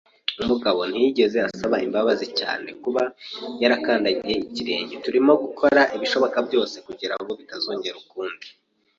[0.41, 3.01] Umugabo ntiyigeze asaba imbabazi cyane kuba
[3.61, 4.95] yarakandagiye ikirenge.
[5.05, 8.47] Turimo gukora ibishoboka byose kugirango bitazongera ukundi.